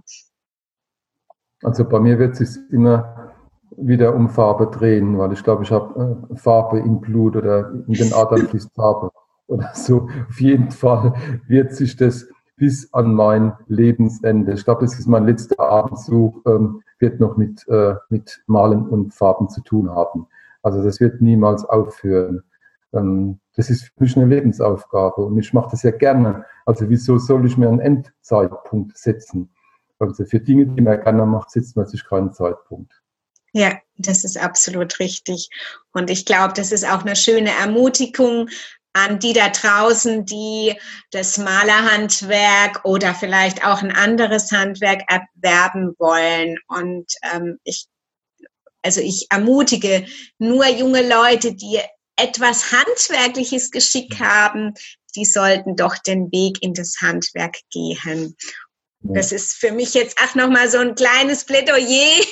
Also 1.63 1.87
bei 1.87 1.99
mir 1.99 2.17
wird 2.19 2.39
es 2.39 2.53
sich 2.53 2.63
immer 2.71 3.33
wieder 3.77 4.15
um 4.15 4.29
Farbe 4.29 4.67
drehen, 4.67 5.17
weil 5.17 5.33
ich 5.33 5.43
glaube, 5.43 5.63
ich 5.63 5.71
habe 5.71 6.27
äh, 6.31 6.35
Farbe 6.37 6.79
im 6.79 7.01
Blut 7.01 7.35
oder 7.35 7.71
in 7.87 7.93
den 7.93 8.13
Adern 8.13 8.47
fließt 8.47 8.73
Farbe 8.73 9.11
oder 9.47 9.71
so. 9.73 10.09
Auf 10.29 10.39
jeden 10.39 10.71
Fall 10.71 11.13
wird 11.47 11.73
sich 11.73 11.95
das 11.95 12.27
bis 12.57 12.93
an 12.93 13.13
mein 13.13 13.53
Lebensende. 13.67 14.53
Ich 14.53 14.63
glaube, 14.63 14.85
das 14.85 14.97
ist 14.97 15.07
mein 15.07 15.25
letzter 15.25 15.59
Abendzug, 15.59 16.41
ähm, 16.47 16.81
wird 16.99 17.19
noch 17.19 17.37
mit, 17.37 17.67
äh, 17.67 17.95
mit 18.09 18.43
Malen 18.47 18.87
und 18.87 19.13
Farben 19.13 19.49
zu 19.49 19.61
tun 19.61 19.89
haben. 19.89 20.27
Also 20.61 20.81
das 20.83 20.99
wird 20.99 21.21
niemals 21.21 21.65
aufhören. 21.65 22.43
Ähm, 22.93 23.39
das 23.55 23.69
ist 23.69 23.83
für 23.83 24.03
mich 24.03 24.15
eine 24.17 24.25
Lebensaufgabe 24.25 25.25
und 25.25 25.37
ich 25.37 25.53
mache 25.53 25.71
das 25.71 25.83
ja 25.83 25.91
gerne. 25.91 26.45
Also 26.65 26.89
wieso 26.89 27.17
soll 27.17 27.45
ich 27.45 27.57
mir 27.57 27.67
einen 27.67 27.79
Endzeitpunkt 27.79 28.97
setzen? 28.97 29.49
Also 29.99 30.25
für 30.25 30.39
Dinge, 30.39 30.67
die 30.67 30.81
man 30.81 31.01
gerne 31.01 31.25
macht, 31.25 31.51
setzt 31.51 31.75
man 31.75 31.85
sich 31.85 32.05
keinen 32.05 32.33
Zeitpunkt. 32.33 32.91
Ja, 33.53 33.73
das 33.97 34.25
ist 34.25 34.37
absolut 34.37 34.99
richtig. 34.99 35.49
Und 35.93 36.09
ich 36.09 36.25
glaube, 36.25 36.53
das 36.55 36.73
ist 36.73 36.85
auch 36.85 37.05
eine 37.05 37.15
schöne 37.15 37.51
Ermutigung 37.51 38.49
an 38.95 39.19
die 39.19 39.33
da 39.33 39.49
draußen, 39.49 40.25
die 40.25 40.73
das 41.11 41.37
Malerhandwerk 41.37 42.85
oder 42.85 43.13
vielleicht 43.13 43.65
auch 43.65 43.83
ein 43.83 43.91
anderes 43.91 44.51
Handwerk 44.53 45.03
erwerben 45.09 45.93
wollen. 45.99 46.57
Und 46.67 47.05
ähm, 47.33 47.59
ich, 47.65 47.87
also 48.81 49.01
ich 49.01 49.27
ermutige 49.29 50.05
nur 50.37 50.65
junge 50.67 51.07
Leute, 51.07 51.53
die 51.53 51.79
etwas 52.15 52.71
handwerkliches 52.71 53.69
Geschick 53.69 54.17
haben, 54.21 54.73
die 55.17 55.25
sollten 55.25 55.75
doch 55.75 55.97
den 55.97 56.31
Weg 56.31 56.63
in 56.63 56.73
das 56.73 56.95
Handwerk 57.01 57.57
gehen. 57.71 58.37
Das 59.13 59.31
ist 59.31 59.53
für 59.57 59.71
mich 59.71 59.93
jetzt 59.93 60.17
auch 60.23 60.33
nochmal 60.35 60.69
so 60.69 60.79
ein 60.79 60.95
kleines 60.95 61.45
Plädoyer. 61.45 62.23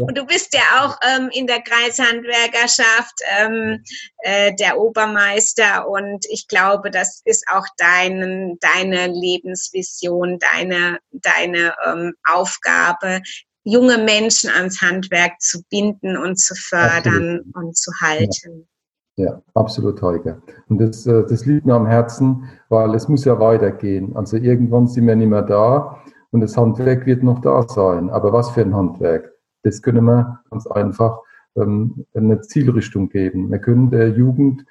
Und 0.00 0.18
du 0.18 0.26
bist 0.26 0.54
ja 0.54 0.60
auch 0.80 0.96
ähm, 1.06 1.30
in 1.32 1.46
der 1.46 1.62
Kreishandwerkerschaft 1.62 3.14
ähm, 3.38 3.82
äh, 4.18 4.54
der 4.56 4.78
Obermeister. 4.78 5.88
Und 5.88 6.26
ich 6.28 6.46
glaube, 6.46 6.90
das 6.90 7.22
ist 7.24 7.44
auch 7.50 7.66
dein, 7.78 8.58
deine 8.60 9.06
Lebensvision, 9.06 10.38
deine, 10.38 10.98
deine 11.12 11.74
ähm, 11.86 12.12
Aufgabe, 12.30 13.22
junge 13.64 13.98
Menschen 13.98 14.50
ans 14.50 14.82
Handwerk 14.82 15.40
zu 15.40 15.62
binden 15.70 16.16
und 16.16 16.38
zu 16.38 16.54
fördern 16.54 17.38
absolut. 17.38 17.54
und 17.54 17.76
zu 17.76 17.90
halten. 18.02 18.68
Ja. 19.16 19.24
ja, 19.24 19.42
absolut, 19.54 20.02
Heike. 20.02 20.42
Und 20.68 20.78
das, 20.78 21.06
äh, 21.06 21.24
das 21.26 21.46
liegt 21.46 21.64
mir 21.64 21.74
am 21.74 21.86
Herzen, 21.86 22.48
weil 22.68 22.94
es 22.94 23.08
muss 23.08 23.24
ja 23.24 23.38
weitergehen. 23.40 24.14
Also 24.14 24.36
irgendwann 24.36 24.88
sind 24.88 25.06
wir 25.06 25.16
nicht 25.16 25.28
mehr 25.28 25.42
da 25.42 26.02
und 26.30 26.40
das 26.40 26.56
Handwerk 26.56 27.06
wird 27.06 27.22
noch 27.22 27.40
da 27.40 27.62
sein. 27.62 28.10
Aber 28.10 28.32
was 28.32 28.50
für 28.50 28.60
ein 28.62 28.74
Handwerk? 28.74 29.32
Das 29.62 29.82
können 29.82 30.04
wir 30.04 30.40
ganz 30.50 30.66
einfach 30.66 31.20
ähm, 31.56 32.06
eine 32.14 32.40
Zielrichtung 32.40 33.08
geben. 33.08 33.50
Wir 33.50 33.58
können 33.58 33.90
der 33.90 34.10
Jugend 34.10 34.64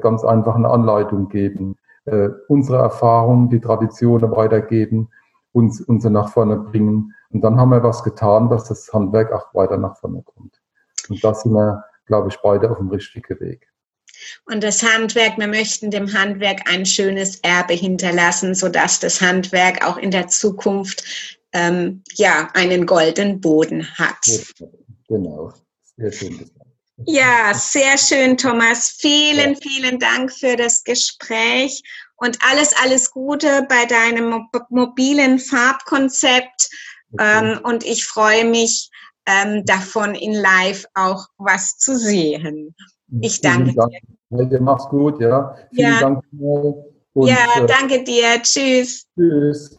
ganz 0.00 0.24
einfach 0.24 0.56
eine 0.56 0.70
Anleitung 0.70 1.28
geben, 1.28 1.76
äh, 2.06 2.28
unsere 2.48 2.78
Erfahrungen, 2.78 3.48
die 3.48 3.60
Traditionen 3.60 4.30
weitergeben, 4.32 5.08
uns, 5.52 5.80
uns 5.80 6.04
nach 6.04 6.28
vorne 6.28 6.56
bringen. 6.56 7.14
Und 7.30 7.42
dann 7.42 7.58
haben 7.58 7.70
wir 7.70 7.82
was 7.82 8.02
getan, 8.02 8.48
dass 8.48 8.64
das 8.64 8.92
Handwerk 8.92 9.32
auch 9.32 9.54
weiter 9.54 9.76
nach 9.76 9.96
vorne 9.96 10.22
kommt. 10.22 10.60
Und 11.08 11.22
da 11.22 11.34
sind 11.34 11.52
wir, 11.52 11.84
glaube 12.06 12.28
ich, 12.28 12.38
beide 12.42 12.70
auf 12.70 12.78
dem 12.78 12.88
richtigen 12.88 13.38
Weg. 13.40 13.68
Und 14.46 14.62
das 14.62 14.82
Handwerk, 14.82 15.38
wir 15.38 15.46
möchten 15.46 15.90
dem 15.90 16.12
Handwerk 16.12 16.70
ein 16.70 16.86
schönes 16.86 17.36
Erbe 17.40 17.74
hinterlassen, 17.74 18.54
sodass 18.54 19.00
das 19.00 19.20
Handwerk 19.20 19.84
auch 19.86 19.96
in 19.96 20.10
der 20.10 20.28
Zukunft 20.28 21.04
ähm, 21.52 22.02
ja, 22.14 22.50
einen 22.54 22.86
goldenen 22.86 23.40
Boden 23.40 23.88
hat. 23.94 24.26
Genau, 25.08 25.52
sehr 25.96 26.12
schön 26.12 26.50
Ja, 27.06 27.54
sehr 27.54 27.96
schön, 27.98 28.36
Thomas. 28.36 28.96
Vielen, 28.98 29.54
ja. 29.54 29.58
vielen 29.62 29.98
Dank 29.98 30.32
für 30.32 30.56
das 30.56 30.84
Gespräch 30.84 31.82
und 32.16 32.38
alles, 32.42 32.74
alles 32.82 33.10
Gute 33.10 33.66
bei 33.68 33.86
deinem 33.86 34.48
mobilen 34.70 35.38
Farbkonzept. 35.38 36.70
Okay. 37.12 37.38
Ähm, 37.38 37.60
und 37.62 37.84
ich 37.84 38.04
freue 38.04 38.44
mich, 38.44 38.90
ähm, 39.26 39.64
davon 39.64 40.14
in 40.14 40.34
live 40.34 40.84
auch 40.94 41.26
was 41.38 41.78
zu 41.78 41.96
sehen. 41.96 42.74
Ich 43.20 43.40
danke 43.40 43.74
Dank. 43.74 43.92
dir. 44.50 44.60
Mach's 44.60 44.88
gut, 44.88 45.20
ja. 45.20 45.54
Vielen 45.72 45.92
ja. 45.92 46.00
Dank. 46.00 46.24
Und, 46.32 47.28
ja, 47.28 47.36
äh, 47.56 47.66
danke 47.66 48.02
dir. 48.02 48.42
Tschüss. 48.42 49.06
Tschüss. 49.14 49.78